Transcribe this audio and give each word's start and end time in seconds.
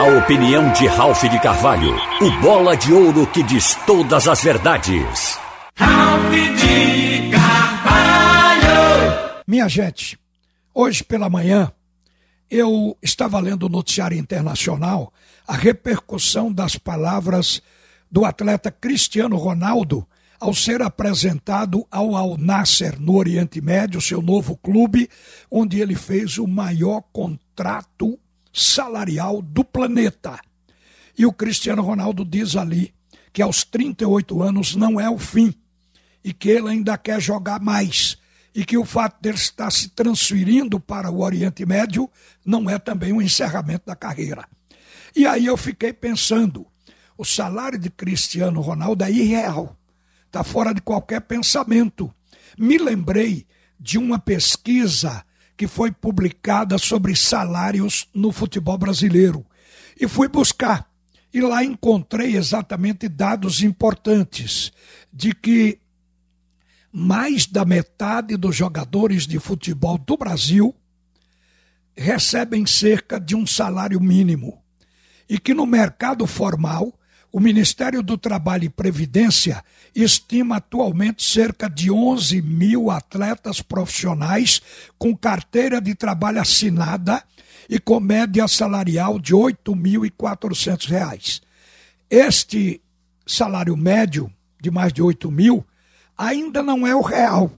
A 0.00 0.04
opinião 0.16 0.72
de 0.72 0.86
Ralph 0.86 1.24
de 1.24 1.38
Carvalho, 1.42 1.94
o 2.22 2.40
bola 2.40 2.74
de 2.74 2.90
ouro 2.90 3.26
que 3.26 3.42
diz 3.42 3.74
todas 3.86 4.26
as 4.26 4.42
verdades. 4.42 5.38
Ralph 5.76 6.32
de 6.32 7.30
Carvalho! 7.30 8.62
Minha 9.46 9.68
gente, 9.68 10.18
hoje 10.72 11.04
pela 11.04 11.28
manhã 11.28 11.70
eu 12.50 12.96
estava 13.02 13.38
lendo 13.40 13.66
o 13.66 13.68
noticiário 13.68 14.16
internacional 14.16 15.12
a 15.46 15.54
repercussão 15.54 16.50
das 16.50 16.76
palavras 16.76 17.60
do 18.10 18.24
atleta 18.24 18.70
Cristiano 18.70 19.36
Ronaldo 19.36 20.08
ao 20.40 20.54
ser 20.54 20.80
apresentado 20.80 21.86
ao 21.90 22.16
Al 22.16 22.38
Nasser 22.38 22.98
no 22.98 23.16
Oriente 23.16 23.60
Médio, 23.60 24.00
seu 24.00 24.22
novo 24.22 24.56
clube, 24.56 25.10
onde 25.50 25.78
ele 25.78 25.94
fez 25.94 26.38
o 26.38 26.46
maior 26.46 27.02
contrato 27.12 28.18
salarial 28.52 29.42
do 29.42 29.64
planeta. 29.64 30.38
E 31.16 31.26
o 31.26 31.32
Cristiano 31.32 31.82
Ronaldo 31.82 32.24
diz 32.24 32.56
ali 32.56 32.94
que 33.32 33.42
aos 33.42 33.64
38 33.64 34.42
anos 34.42 34.74
não 34.74 35.00
é 35.00 35.08
o 35.08 35.18
fim 35.18 35.54
e 36.24 36.32
que 36.32 36.48
ele 36.48 36.68
ainda 36.68 36.98
quer 36.98 37.20
jogar 37.20 37.60
mais 37.60 38.18
e 38.54 38.64
que 38.64 38.76
o 38.76 38.84
fato 38.84 39.20
dele 39.20 39.36
estar 39.36 39.70
se 39.70 39.88
transferindo 39.90 40.80
para 40.80 41.10
o 41.10 41.20
Oriente 41.20 41.64
Médio 41.64 42.10
não 42.44 42.68
é 42.68 42.78
também 42.78 43.12
um 43.12 43.22
encerramento 43.22 43.86
da 43.86 43.94
carreira. 43.94 44.48
E 45.14 45.26
aí 45.26 45.46
eu 45.46 45.56
fiquei 45.56 45.92
pensando, 45.92 46.66
o 47.16 47.24
salário 47.24 47.78
de 47.78 47.90
Cristiano 47.90 48.60
Ronaldo 48.60 49.04
é 49.04 49.10
irreal 49.10 49.76
está 50.30 50.44
fora 50.44 50.72
de 50.72 50.80
qualquer 50.80 51.20
pensamento. 51.20 52.12
Me 52.56 52.78
lembrei 52.78 53.46
de 53.78 53.98
uma 53.98 54.18
pesquisa 54.18 55.24
que 55.60 55.66
foi 55.66 55.92
publicada 55.92 56.78
sobre 56.78 57.14
salários 57.14 58.08
no 58.14 58.32
futebol 58.32 58.78
brasileiro 58.78 59.44
e 60.00 60.08
fui 60.08 60.26
buscar. 60.26 60.90
E 61.34 61.42
lá 61.42 61.62
encontrei 61.62 62.34
exatamente 62.34 63.06
dados 63.10 63.62
importantes 63.62 64.72
de 65.12 65.34
que 65.34 65.78
mais 66.90 67.44
da 67.44 67.66
metade 67.66 68.38
dos 68.38 68.56
jogadores 68.56 69.26
de 69.26 69.38
futebol 69.38 69.98
do 69.98 70.16
Brasil 70.16 70.74
recebem 71.94 72.64
cerca 72.64 73.20
de 73.20 73.36
um 73.36 73.46
salário 73.46 74.00
mínimo. 74.00 74.62
E 75.28 75.38
que 75.38 75.52
no 75.52 75.66
mercado 75.66 76.26
formal 76.26 76.98
o 77.32 77.38
Ministério 77.38 78.02
do 78.02 78.18
Trabalho 78.18 78.64
e 78.64 78.68
Previdência 78.68 79.64
estima 79.94 80.56
atualmente 80.56 81.22
cerca 81.22 81.68
de 81.68 81.90
11 81.90 82.42
mil 82.42 82.90
atletas 82.90 83.62
profissionais 83.62 84.60
com 84.98 85.16
carteira 85.16 85.80
de 85.80 85.94
trabalho 85.94 86.40
assinada 86.40 87.22
e 87.68 87.78
com 87.78 88.00
média 88.00 88.48
salarial 88.48 89.18
de 89.18 89.32
R$ 89.32 89.54
8.400. 89.64 91.40
Este 92.10 92.80
salário 93.24 93.76
médio 93.76 94.32
de 94.60 94.70
mais 94.70 94.92
de 94.92 95.00
8 95.00 95.30
mil 95.30 95.64
ainda 96.18 96.62
não 96.62 96.84
é 96.84 96.94
o 96.94 97.00
real. 97.00 97.52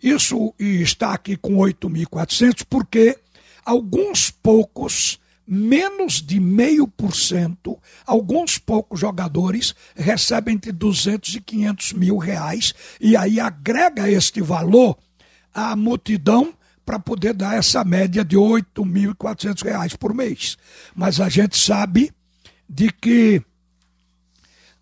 Isso 0.00 0.54
está 0.58 1.12
aqui 1.12 1.36
com 1.36 1.56
8.400 1.56 2.64
porque 2.68 3.18
alguns 3.64 4.30
poucos 4.30 5.18
menos 5.46 6.20
de 6.20 6.40
meio 6.40 6.88
por 6.88 7.14
cento, 7.14 7.78
alguns 8.04 8.58
poucos 8.58 8.98
jogadores 8.98 9.74
recebem 9.94 10.58
de 10.58 10.72
200 10.72 11.36
e 11.36 11.40
500 11.40 11.92
mil 11.92 12.16
reais 12.18 12.74
e 13.00 13.16
aí 13.16 13.38
agrega 13.38 14.10
este 14.10 14.40
valor 14.40 14.98
à 15.54 15.76
multidão 15.76 16.52
para 16.84 16.98
poder 16.98 17.34
dar 17.34 17.56
essa 17.56 17.84
média 17.84 18.24
de 18.24 18.36
8.400 18.36 19.64
reais 19.64 19.96
por 19.96 20.14
mês. 20.14 20.56
Mas 20.94 21.20
a 21.20 21.28
gente 21.28 21.56
sabe 21.56 22.12
de 22.68 22.92
que, 22.92 23.42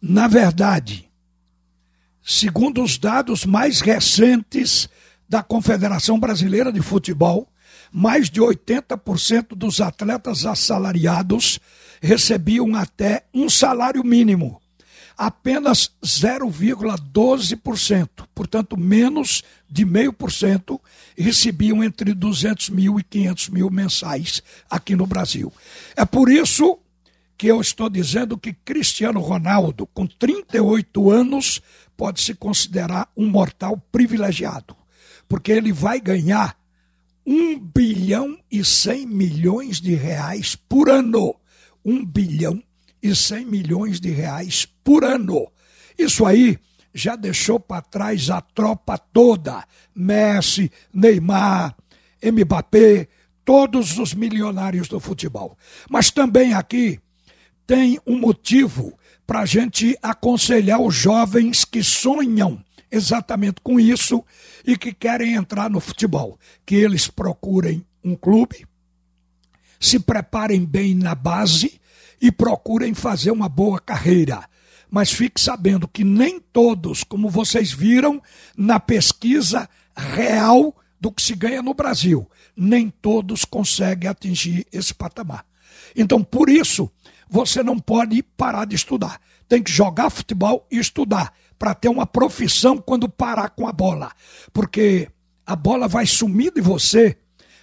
na 0.01 0.29
verdade, 0.29 1.09
segundo 2.23 2.83
os 2.83 2.99
dados 2.99 3.45
mais 3.45 3.81
recentes 3.81 4.89
da 5.29 5.43
Confederação 5.43 6.19
Brasileira 6.19 6.71
de 6.71 6.81
Futebol, 6.81 7.49
mais 7.97 8.29
de 8.29 8.41
80% 8.41 9.55
dos 9.55 9.81
atletas 9.81 10.45
assalariados 10.45 11.61
recebiam 12.03 12.75
até 12.75 13.25
um 13.33 13.49
salário 13.49 14.03
mínimo. 14.03 14.61
Apenas 15.17 15.93
0,12%, 16.05 18.09
portanto, 18.35 18.77
menos 18.77 19.45
de 19.71 19.85
meio 19.85 20.13
por 20.13 20.33
cento, 20.33 20.81
recebiam 21.17 21.85
entre 21.85 22.13
200 22.13 22.71
mil 22.71 22.99
e 22.99 23.05
500 23.05 23.49
mil 23.51 23.71
mensais 23.71 24.43
aqui 24.69 24.97
no 24.97 25.07
Brasil. 25.07 25.53
É 25.95 26.05
por 26.05 26.29
isso 26.29 26.81
que 27.39 27.47
eu 27.47 27.61
estou 27.61 27.89
dizendo 27.89 28.37
que 28.37 28.53
Cristiano 28.53 29.21
Ronaldo, 29.21 29.87
com 29.87 30.05
38 30.05 31.13
anos, 31.13 31.63
pode 31.97 32.21
se 32.21 32.35
considerar 32.35 33.09
um 33.17 33.29
mortal 33.29 33.81
privilegiado, 33.93 34.75
porque 35.29 35.53
ele 35.53 35.73
vai 35.73 36.01
ganhar 36.01 36.57
1 37.27 37.59
bilhão 37.59 38.39
e 38.51 38.65
100 38.65 39.07
milhões 39.07 39.81
de 39.81 39.95
reais 39.95 40.57
por 40.57 40.89
ano. 40.89 41.35
1 41.85 42.05
bilhão 42.05 42.63
e 43.03 43.15
100 43.15 43.47
milhões 43.47 44.01
de 44.01 44.11
reais 44.11 44.67
por 44.83 45.05
ano. 45.05 45.51
Isso 45.99 46.25
aí 46.25 46.59
já 46.93 47.17
deixou 47.17 47.59
para 47.59 47.83
trás 47.83 48.31
a 48.31 48.41
tropa 48.41 48.97
toda. 48.97 49.67
Messi, 49.95 50.71
Neymar, 50.93 51.77
Mbappé, 52.23 53.09
todos 53.45 53.99
os 53.99 54.15
milionários 54.15 54.89
do 54.89 54.99
futebol. 54.99 55.59
Mas 55.91 56.11
também 56.11 56.55
aqui 56.55 56.99
tem 57.67 57.99
um 58.07 58.19
motivo 58.19 58.97
para 59.27 59.41
a 59.41 59.47
gente 59.47 59.97
aconselhar 60.03 60.81
os 60.81 60.95
jovens 60.95 61.65
que 61.65 61.83
sonham 61.83 62.64
exatamente 62.95 63.61
com 63.63 63.79
isso 63.79 64.25
e 64.65 64.77
que 64.77 64.93
querem 64.93 65.35
entrar 65.35 65.69
no 65.69 65.81
futebol. 65.81 66.39
Que 66.65 66.77
eles 66.77 67.09
procurem 67.09 67.85
um 68.03 68.15
clube, 68.15 68.67
se 69.81 69.99
preparem 69.99 70.65
bem 70.65 70.95
na 70.95 71.15
base 71.15 71.81
e 72.21 72.31
procurem 72.31 72.95
fazer 72.95 73.31
uma 73.31 73.49
boa 73.49 73.81
carreira. 73.81 74.49
Mas 74.91 75.11
fique 75.11 75.41
sabendo 75.41 75.89
que 75.89 76.05
nem 76.05 76.39
todos, 76.39 77.03
como 77.03 77.29
vocês 77.29 77.73
viram 77.73 78.23
na 78.57 78.79
pesquisa 78.79 79.69
real 79.97 80.75
do 81.01 81.11
que 81.11 81.23
se 81.23 81.35
ganha 81.35 81.61
no 81.61 81.75
Brasil, 81.75 82.31
nem 82.57 82.89
todos 82.89 83.45
conseguem 83.45 84.09
atingir 84.09 84.67
esse 84.73 84.95
patamar. 84.95 85.45
Então, 85.97 86.23
por 86.23 86.49
isso, 86.49 86.91
você 87.29 87.63
não 87.63 87.79
pode 87.79 88.23
parar 88.23 88.65
de 88.65 88.77
estudar. 88.77 89.21
Tem 89.49 89.63
que 89.63 89.71
jogar 89.71 90.11
futebol 90.11 90.67
e 90.71 90.79
estudar 90.79 91.33
para 91.59 91.75
ter 91.75 91.89
uma 91.89 92.07
profissão 92.07 92.79
quando 92.79 93.09
parar 93.09 93.51
com 93.51 93.67
a 93.67 93.73
bola. 93.73 94.13
Porque 94.53 95.09
a 95.47 95.55
bola 95.57 95.89
vai 95.89 96.07
sumir 96.07 96.53
de 96.53 96.61
você 96.61 97.17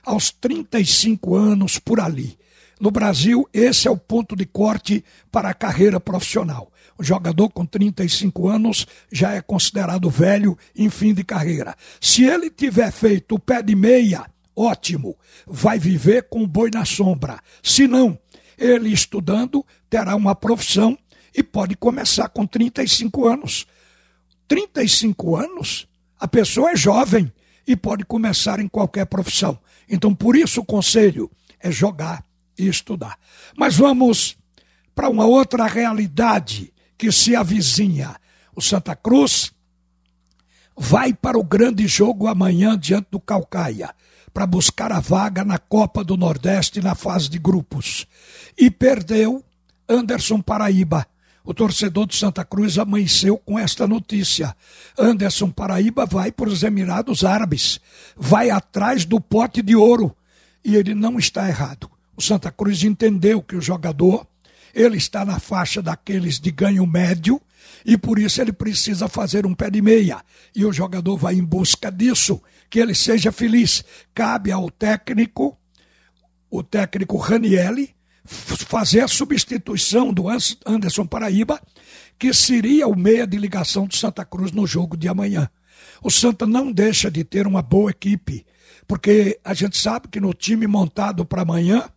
aos 0.03 0.31
35 0.31 1.35
anos 1.35 1.79
por 1.79 1.99
ali. 1.99 2.37
No 2.79 2.89
Brasil, 2.89 3.47
esse 3.53 3.87
é 3.87 3.91
o 3.91 3.97
ponto 3.97 4.35
de 4.35 4.45
corte 4.45 5.03
para 5.31 5.49
a 5.49 5.53
carreira 5.53 5.99
profissional. 5.99 6.71
O 6.97 7.03
jogador 7.03 7.49
com 7.49 7.65
35 7.65 8.47
anos 8.47 8.87
já 9.11 9.33
é 9.33 9.41
considerado 9.41 10.09
velho 10.09 10.57
em 10.75 10.89
fim 10.89 11.13
de 11.13 11.23
carreira. 11.23 11.75
Se 11.99 12.23
ele 12.23 12.49
tiver 12.49 12.91
feito 12.91 13.35
o 13.35 13.39
pé 13.39 13.61
de 13.61 13.75
meia, 13.75 14.25
ótimo, 14.55 15.15
vai 15.45 15.77
viver 15.77 16.27
com 16.29 16.43
o 16.43 16.47
boi 16.47 16.71
na 16.73 16.83
sombra. 16.83 17.39
Se 17.61 17.87
não, 17.87 18.17
ele 18.57 18.91
estudando 18.91 19.65
terá 19.89 20.15
uma 20.15 20.35
profissão 20.35 20.97
e 21.35 21.43
pode 21.43 21.75
começar 21.75 22.29
com 22.29 22.45
35 22.45 23.27
anos. 23.27 23.65
35 24.51 25.37
anos, 25.37 25.87
a 26.19 26.27
pessoa 26.27 26.71
é 26.71 26.75
jovem 26.75 27.31
e 27.65 27.73
pode 27.73 28.03
começar 28.03 28.59
em 28.59 28.67
qualquer 28.67 29.05
profissão. 29.05 29.57
Então, 29.87 30.13
por 30.13 30.35
isso, 30.35 30.59
o 30.59 30.65
conselho 30.65 31.31
é 31.57 31.71
jogar 31.71 32.21
e 32.59 32.67
estudar. 32.67 33.17
Mas 33.57 33.77
vamos 33.77 34.35
para 34.93 35.07
uma 35.07 35.25
outra 35.25 35.67
realidade 35.67 36.73
que 36.97 37.13
se 37.13 37.33
avizinha. 37.33 38.17
O 38.53 38.61
Santa 38.61 38.93
Cruz 38.93 39.53
vai 40.75 41.13
para 41.13 41.39
o 41.39 41.45
grande 41.45 41.87
jogo 41.87 42.27
amanhã 42.27 42.77
diante 42.77 43.07
do 43.09 43.21
Calcaia 43.21 43.95
para 44.33 44.45
buscar 44.45 44.91
a 44.91 44.99
vaga 44.99 45.45
na 45.45 45.59
Copa 45.59 46.03
do 46.03 46.17
Nordeste 46.17 46.81
na 46.81 46.93
fase 46.93 47.29
de 47.29 47.39
grupos. 47.39 48.05
E 48.57 48.69
perdeu 48.69 49.45
Anderson 49.87 50.41
Paraíba 50.41 51.07
o 51.43 51.53
torcedor 51.53 52.07
de 52.07 52.15
Santa 52.15 52.45
Cruz 52.45 52.77
amanheceu 52.77 53.37
com 53.37 53.57
esta 53.57 53.87
notícia. 53.87 54.55
Anderson 54.97 55.49
Paraíba 55.49 56.05
vai 56.05 56.31
para 56.31 56.49
os 56.49 56.63
Emirados 56.63 57.23
Árabes, 57.23 57.79
vai 58.15 58.49
atrás 58.49 59.05
do 59.05 59.19
pote 59.19 59.61
de 59.61 59.75
ouro. 59.75 60.15
E 60.63 60.75
ele 60.75 60.93
não 60.93 61.17
está 61.17 61.47
errado. 61.47 61.89
O 62.15 62.21
Santa 62.21 62.51
Cruz 62.51 62.83
entendeu 62.83 63.41
que 63.41 63.55
o 63.55 63.61
jogador 63.61 64.27
ele 64.73 64.97
está 64.97 65.25
na 65.25 65.39
faixa 65.39 65.81
daqueles 65.81 66.39
de 66.39 66.51
ganho 66.51 66.85
médio 66.85 67.41
e 67.85 67.97
por 67.97 68.19
isso 68.19 68.41
ele 68.41 68.53
precisa 68.53 69.07
fazer 69.07 69.45
um 69.45 69.53
pé 69.53 69.69
de 69.69 69.81
meia. 69.81 70.23
E 70.55 70.65
o 70.65 70.71
jogador 70.71 71.17
vai 71.17 71.35
em 71.35 71.43
busca 71.43 71.91
disso, 71.91 72.41
que 72.69 72.79
ele 72.79 72.93
seja 72.93 73.31
feliz. 73.31 73.83
Cabe 74.13 74.51
ao 74.51 74.69
técnico, 74.69 75.57
o 76.49 76.61
técnico 76.61 77.17
Ranielli, 77.17 77.95
fazer 78.71 79.01
a 79.01 79.07
substituição 79.09 80.13
do 80.13 80.27
Anderson 80.65 81.05
Paraíba, 81.05 81.61
que 82.17 82.33
seria 82.33 82.87
o 82.87 82.97
meia 82.97 83.27
de 83.27 83.37
ligação 83.37 83.85
do 83.85 83.93
Santa 83.93 84.23
Cruz 84.23 84.53
no 84.53 84.65
jogo 84.65 84.95
de 84.95 85.09
amanhã. 85.09 85.49
O 86.01 86.09
Santa 86.09 86.47
não 86.47 86.71
deixa 86.71 87.11
de 87.11 87.25
ter 87.25 87.45
uma 87.45 87.61
boa 87.61 87.91
equipe, 87.91 88.45
porque 88.87 89.37
a 89.43 89.53
gente 89.53 89.77
sabe 89.77 90.07
que 90.07 90.21
no 90.21 90.33
time 90.33 90.67
montado 90.67 91.25
para 91.25 91.41
amanhã 91.41 91.89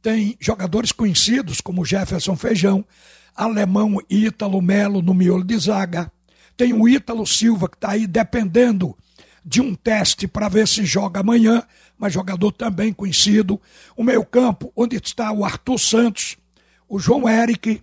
tem 0.00 0.34
jogadores 0.40 0.92
conhecidos 0.92 1.60
como 1.60 1.84
Jefferson 1.84 2.36
Feijão, 2.36 2.86
Alemão 3.36 4.00
Ítalo 4.08 4.62
Melo 4.62 5.02
no 5.02 5.12
miolo 5.12 5.44
de 5.44 5.58
zaga, 5.58 6.10
tem 6.56 6.72
o 6.72 6.88
Ítalo 6.88 7.26
Silva 7.26 7.68
que 7.68 7.76
está 7.76 7.90
aí 7.90 8.06
dependendo 8.06 8.96
de 9.44 9.60
um 9.60 9.74
teste 9.74 10.26
para 10.26 10.48
ver 10.48 10.66
se 10.66 10.84
joga 10.84 11.20
amanhã, 11.20 11.62
mas 11.98 12.12
jogador 12.12 12.52
também 12.52 12.92
conhecido. 12.92 13.60
O 13.96 14.02
meio-campo, 14.02 14.72
onde 14.74 14.96
está 14.96 15.30
o 15.30 15.44
Arthur 15.44 15.78
Santos, 15.78 16.36
o 16.88 16.98
João 16.98 17.28
Eric, 17.28 17.82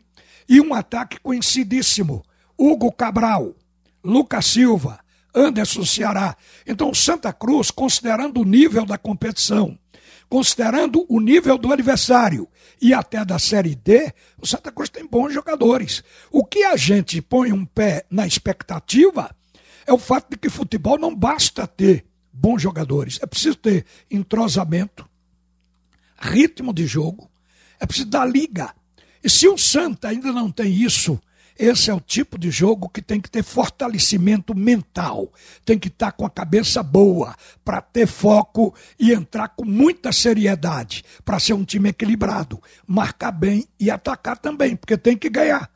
e 0.49 0.59
um 0.59 0.73
ataque 0.73 1.19
conhecidíssimo: 1.19 2.23
Hugo 2.57 2.91
Cabral, 2.91 3.55
Lucas 4.03 4.47
Silva, 4.47 4.99
Anderson 5.33 5.85
Ceará. 5.85 6.35
Então, 6.65 6.93
Santa 6.93 7.31
Cruz, 7.31 7.71
considerando 7.71 8.41
o 8.41 8.45
nível 8.45 8.85
da 8.85 8.97
competição, 8.97 9.77
considerando 10.27 11.05
o 11.07 11.19
nível 11.19 11.57
do 11.57 11.71
adversário 11.71 12.47
e 12.81 12.93
até 12.93 13.23
da 13.23 13.37
Série 13.37 13.75
D, 13.75 14.13
o 14.41 14.47
Santa 14.47 14.71
Cruz 14.71 14.89
tem 14.89 15.05
bons 15.05 15.33
jogadores. 15.33 16.03
O 16.31 16.43
que 16.43 16.63
a 16.63 16.75
gente 16.75 17.21
põe 17.21 17.53
um 17.53 17.65
pé 17.65 18.05
na 18.09 18.25
expectativa 18.25 19.35
é 19.85 19.93
o 19.93 19.97
fato 19.97 20.29
de 20.31 20.37
que 20.37 20.49
futebol 20.49 20.97
não 20.97 21.15
basta 21.15 21.67
ter 21.67 22.05
bons 22.31 22.61
jogadores, 22.61 23.19
é 23.21 23.25
preciso 23.25 23.55
ter 23.55 23.85
entrosamento, 24.09 25.07
ritmo 26.17 26.73
de 26.73 26.85
jogo, 26.87 27.29
é 27.79 27.85
preciso 27.85 28.09
dar 28.09 28.25
liga. 28.25 28.73
E 29.23 29.29
se 29.29 29.47
o 29.47 29.57
Santa 29.57 30.07
ainda 30.07 30.31
não 30.31 30.49
tem 30.51 30.73
isso, 30.73 31.19
esse 31.57 31.91
é 31.91 31.93
o 31.93 31.99
tipo 31.99 32.39
de 32.39 32.49
jogo 32.49 32.89
que 32.89 33.01
tem 33.01 33.21
que 33.21 33.29
ter 33.29 33.43
fortalecimento 33.43 34.55
mental, 34.55 35.31
tem 35.63 35.77
que 35.77 35.89
estar 35.89 36.11
com 36.11 36.25
a 36.25 36.29
cabeça 36.29 36.81
boa 36.81 37.35
para 37.63 37.81
ter 37.81 38.07
foco 38.07 38.73
e 38.97 39.11
entrar 39.11 39.49
com 39.49 39.63
muita 39.63 40.11
seriedade 40.11 41.03
para 41.23 41.39
ser 41.39 41.53
um 41.53 41.63
time 41.63 41.89
equilibrado, 41.89 42.61
marcar 42.87 43.31
bem 43.31 43.67
e 43.79 43.91
atacar 43.91 44.39
também, 44.39 44.75
porque 44.75 44.97
tem 44.97 45.15
que 45.15 45.29
ganhar. 45.29 45.69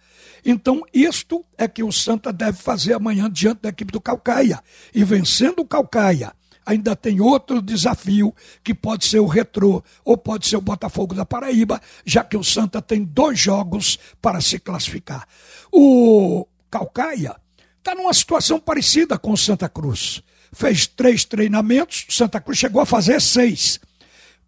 Então, 0.45 0.83
isto 0.93 1.43
é 1.57 1.67
que 1.67 1.83
o 1.83 1.91
Santa 1.91 2.31
deve 2.31 2.59
fazer 2.59 2.93
amanhã 2.93 3.29
diante 3.29 3.63
da 3.63 3.69
equipe 3.69 3.91
do 3.91 3.99
Calcaia. 3.99 4.61
E 4.93 5.03
vencendo 5.03 5.59
o 5.59 5.65
Calcaia, 5.65 6.31
ainda 6.63 6.95
tem 6.95 7.19
outro 7.19 7.61
desafio 7.61 8.33
que 8.63 8.73
pode 8.73 9.05
ser 9.05 9.19
o 9.19 9.25
Retrô 9.25 9.83
ou 10.03 10.15
pode 10.15 10.47
ser 10.47 10.57
o 10.57 10.61
Botafogo 10.61 11.15
da 11.15 11.25
Paraíba, 11.25 11.81
já 12.05 12.23
que 12.23 12.37
o 12.37 12.43
Santa 12.43 12.79
tem 12.81 13.03
dois 13.03 13.39
jogos 13.39 13.97
para 14.21 14.39
se 14.39 14.59
classificar. 14.59 15.27
O 15.71 16.47
Calcaia 16.69 17.35
está 17.79 17.95
numa 17.95 18.13
situação 18.13 18.59
parecida 18.59 19.17
com 19.17 19.31
o 19.31 19.37
Santa 19.37 19.67
Cruz. 19.67 20.21
Fez 20.53 20.87
três 20.87 21.25
treinamentos, 21.25 22.05
Santa 22.09 22.39
Cruz 22.39 22.57
chegou 22.57 22.81
a 22.81 22.85
fazer 22.85 23.19
seis. 23.19 23.79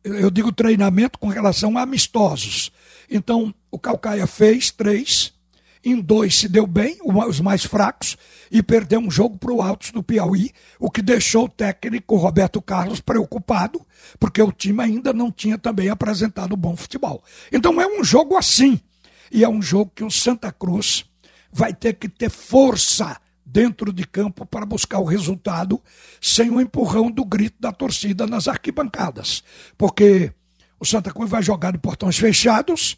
Eu 0.04 0.32
digo 0.32 0.52
treinamento 0.52 1.20
com 1.20 1.28
relação 1.28 1.78
a 1.78 1.82
amistosos. 1.82 2.72
Então, 3.10 3.54
o 3.70 3.78
Calcaia 3.78 4.26
fez 4.26 4.72
três, 4.72 5.34
em 5.92 6.02
dois 6.02 6.36
se 6.36 6.48
deu 6.48 6.66
bem, 6.66 6.98
os 7.04 7.40
mais 7.40 7.64
fracos, 7.66 8.18
e 8.52 8.62
perdeu 8.62 9.00
um 9.00 9.12
jogo 9.12 9.38
para 9.38 9.52
o 9.52 9.62
Altos 9.62 9.92
do 9.92 10.04
Piauí, 10.04 10.52
o 10.80 10.90
que 10.90 11.02
deixou 11.02 11.46
o 11.46 11.50
técnico 11.50 12.16
Roberto 12.16 12.62
Carlos 12.62 13.00
preocupado, 13.00 13.86
porque 14.20 14.42
o 14.42 14.52
time 14.52 14.84
ainda 14.84 15.14
não 15.14 15.32
tinha 15.32 15.58
também 15.58 15.90
apresentado 15.90 16.56
bom 16.56 16.76
futebol. 16.76 17.24
Então 17.52 17.80
é 17.82 17.88
um 17.88 18.04
jogo 18.04 18.36
assim, 18.36 18.80
e 19.32 19.44
é 19.44 19.50
um 19.50 19.62
jogo 19.62 19.92
que 19.94 20.04
o 20.04 20.12
Santa 20.12 20.52
Cruz 20.52 21.06
vai 21.52 21.74
ter 21.74 21.94
que 21.94 22.10
ter 22.10 22.30
força 22.30 23.20
dentro 23.46 23.94
de 23.94 24.06
campo 24.06 24.46
para 24.46 24.66
buscar 24.66 25.00
o 25.00 25.06
resultado 25.06 25.82
sem 26.22 26.50
o 26.50 26.60
empurrão 26.60 27.10
do 27.10 27.24
grito 27.24 27.56
da 27.60 27.72
torcida 27.72 28.28
nas 28.28 28.48
arquibancadas. 28.48 29.44
Porque 29.78 30.34
o 30.80 30.86
Santa 30.86 31.12
Cruz 31.12 31.30
vai 31.30 31.42
jogar 31.42 31.72
de 31.72 31.78
portões 31.78 32.18
fechados, 32.18 32.98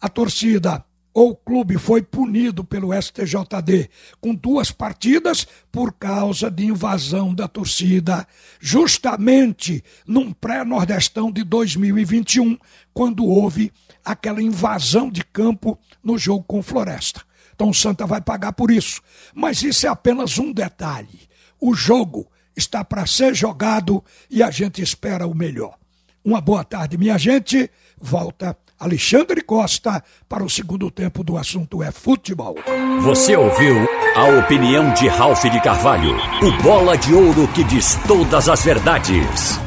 a 0.00 0.08
torcida 0.08 0.84
o 1.12 1.34
clube 1.34 1.76
foi 1.76 2.02
punido 2.02 2.62
pelo 2.64 2.92
STJD 2.92 3.90
com 4.20 4.34
duas 4.34 4.70
partidas 4.70 5.46
por 5.72 5.92
causa 5.92 6.50
de 6.50 6.66
invasão 6.66 7.34
da 7.34 7.48
torcida, 7.48 8.26
justamente 8.60 9.82
num 10.06 10.32
pré-nordestão 10.32 11.32
de 11.32 11.42
2021, 11.42 12.56
quando 12.94 13.24
houve 13.24 13.72
aquela 14.04 14.42
invasão 14.42 15.10
de 15.10 15.24
campo 15.24 15.78
no 16.02 16.16
jogo 16.16 16.44
com 16.44 16.62
Floresta. 16.62 17.22
Então 17.54 17.70
o 17.70 17.74
Santa 17.74 18.06
vai 18.06 18.20
pagar 18.20 18.52
por 18.52 18.70
isso. 18.70 19.02
Mas 19.34 19.62
isso 19.62 19.86
é 19.86 19.90
apenas 19.90 20.38
um 20.38 20.52
detalhe. 20.52 21.28
O 21.60 21.74
jogo 21.74 22.26
está 22.56 22.84
para 22.84 23.06
ser 23.06 23.34
jogado 23.34 24.02
e 24.30 24.42
a 24.42 24.50
gente 24.50 24.80
espera 24.80 25.26
o 25.26 25.34
melhor. 25.34 25.76
Uma 26.24 26.40
boa 26.40 26.64
tarde, 26.64 26.96
minha 26.96 27.18
gente. 27.18 27.70
Volta 28.00 28.56
Alexandre 28.80 29.42
Costa 29.42 30.02
para 30.26 30.42
o 30.42 30.48
segundo 30.48 30.90
tempo 30.90 31.22
do 31.22 31.36
assunto 31.36 31.82
é 31.82 31.92
futebol. 31.92 32.56
Você 33.02 33.36
ouviu 33.36 33.76
a 34.16 34.24
opinião 34.40 34.94
de 34.94 35.06
Ralph 35.06 35.44
de 35.44 35.60
Carvalho, 35.60 36.16
o 36.42 36.62
bola 36.62 36.96
de 36.96 37.12
ouro 37.12 37.46
que 37.48 37.62
diz 37.62 37.98
todas 38.08 38.48
as 38.48 38.64
verdades. 38.64 39.60